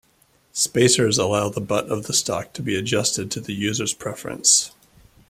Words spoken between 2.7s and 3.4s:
adjusted to